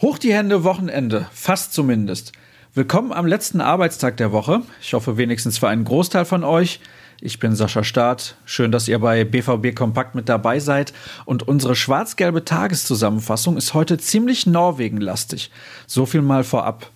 [0.00, 2.32] Hoch die Hände, Wochenende, fast zumindest.
[2.74, 4.62] Willkommen am letzten Arbeitstag der Woche.
[4.80, 6.80] Ich hoffe wenigstens für einen Großteil von euch.
[7.20, 8.36] Ich bin Sascha Staat.
[8.44, 10.92] Schön, dass ihr bei BVB Kompakt mit dabei seid.
[11.26, 15.52] Und unsere schwarz-gelbe Tageszusammenfassung ist heute ziemlich Norwegen-lastig.
[15.86, 16.90] So viel mal vorab.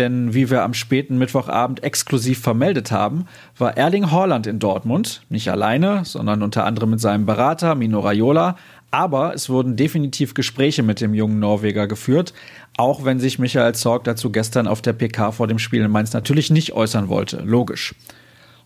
[0.00, 3.26] Denn wie wir am späten Mittwochabend exklusiv vermeldet haben,
[3.58, 8.56] war Erling Haaland in Dortmund, nicht alleine, sondern unter anderem mit seinem Berater Mino Raiola,
[8.90, 12.32] aber es wurden definitiv Gespräche mit dem jungen Norweger geführt,
[12.78, 16.14] auch wenn sich Michael Zorg dazu gestern auf der PK vor dem Spiel in Mainz
[16.14, 17.42] natürlich nicht äußern wollte.
[17.44, 17.94] Logisch.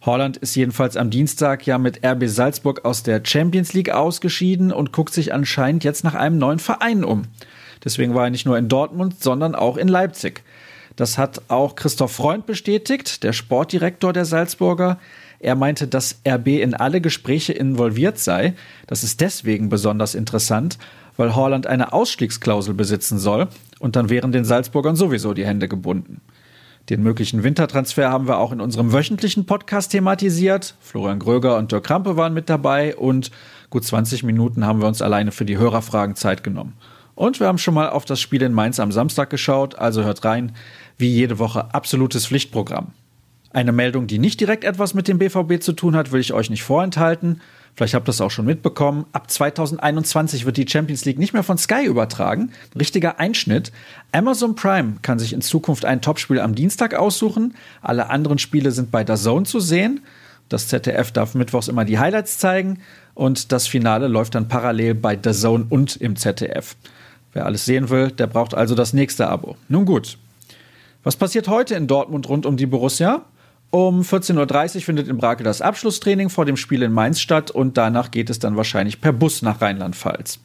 [0.02, 4.92] Holland ist jedenfalls am Dienstag ja mit RB Salzburg aus der Champions League ausgeschieden und
[4.92, 7.22] guckt sich anscheinend jetzt nach einem neuen Verein um.
[7.82, 10.44] Deswegen war er nicht nur in Dortmund, sondern auch in Leipzig.
[10.96, 14.98] Das hat auch Christoph Freund bestätigt, der Sportdirektor der Salzburger.
[15.40, 18.54] Er meinte, dass RB in alle Gespräche involviert sei.
[18.86, 20.78] Das ist deswegen besonders interessant,
[21.16, 23.48] weil Holland eine Ausstiegsklausel besitzen soll
[23.80, 26.20] und dann wären den Salzburgern sowieso die Hände gebunden.
[26.90, 30.74] Den möglichen Wintertransfer haben wir auch in unserem wöchentlichen Podcast thematisiert.
[30.80, 33.30] Florian Gröger und Dirk Krampe waren mit dabei und
[33.70, 36.74] gut 20 Minuten haben wir uns alleine für die Hörerfragen Zeit genommen.
[37.14, 40.24] Und wir haben schon mal auf das Spiel in Mainz am Samstag geschaut, also hört
[40.24, 40.52] rein,
[40.98, 42.92] wie jede Woche absolutes Pflichtprogramm.
[43.50, 46.50] Eine Meldung, die nicht direkt etwas mit dem BVB zu tun hat, will ich euch
[46.50, 47.40] nicht vorenthalten.
[47.76, 49.06] Vielleicht habt ihr das auch schon mitbekommen.
[49.12, 52.50] Ab 2021 wird die Champions League nicht mehr von Sky übertragen.
[52.78, 53.70] Richtiger Einschnitt.
[54.12, 57.54] Amazon Prime kann sich in Zukunft ein Topspiel am Dienstag aussuchen.
[57.80, 60.00] Alle anderen Spiele sind bei der Zone zu sehen.
[60.48, 62.80] Das ZDF darf mittwochs immer die Highlights zeigen
[63.14, 66.76] und das Finale läuft dann parallel bei The Zone und im ZDF.
[67.34, 69.56] Wer alles sehen will, der braucht also das nächste Abo.
[69.68, 70.16] Nun gut.
[71.02, 73.26] Was passiert heute in Dortmund rund um die Borussia?
[73.70, 77.76] Um 14.30 Uhr findet in Brake das Abschlusstraining vor dem Spiel in Mainz statt und
[77.76, 80.38] danach geht es dann wahrscheinlich per Bus nach Rheinland-Pfalz.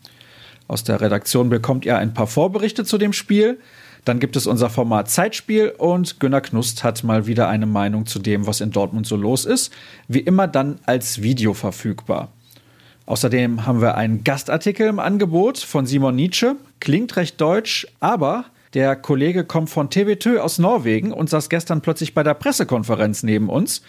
[0.68, 3.60] Aus der Redaktion bekommt ihr ein paar Vorberichte zu dem Spiel.
[4.04, 8.18] Dann gibt es unser Format Zeitspiel und Günnar Knust hat mal wieder eine Meinung zu
[8.18, 9.72] dem, was in Dortmund so los ist.
[10.08, 12.30] Wie immer dann als Video verfügbar.
[13.10, 16.58] Außerdem haben wir einen Gastartikel im Angebot von Simon Nietzsche.
[16.80, 22.14] Klingt recht deutsch, aber der Kollege kommt von TV2 aus Norwegen und saß gestern plötzlich
[22.14, 23.82] bei der Pressekonferenz neben uns.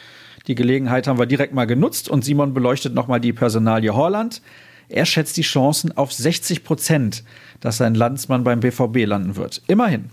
[0.47, 4.41] Die Gelegenheit haben wir direkt mal genutzt und Simon beleuchtet nochmal die Personalie Holland.
[4.89, 7.23] Er schätzt die Chancen auf 60 Prozent,
[7.61, 9.61] dass sein Landsmann beim BVB landen wird.
[9.67, 10.09] Immerhin.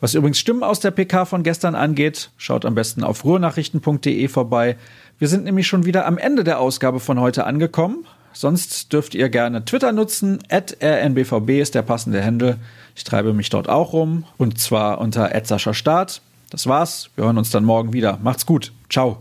[0.00, 4.76] Was übrigens Stimmen aus der PK von gestern angeht, schaut am besten auf ruhrnachrichten.de vorbei.
[5.18, 8.04] Wir sind nämlich schon wieder am Ende der Ausgabe von heute angekommen.
[8.38, 10.38] Sonst dürft ihr gerne Twitter nutzen.
[10.48, 12.54] rnbvb ist der passende Händel.
[12.94, 15.34] Ich treibe mich dort auch rum und zwar unter
[15.74, 16.22] Start.
[16.48, 17.10] Das war's.
[17.16, 18.20] Wir hören uns dann morgen wieder.
[18.22, 18.70] Macht's gut.
[18.88, 19.18] Ciao.